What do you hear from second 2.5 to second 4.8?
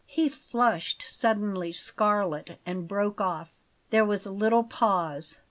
and broke off. There was a little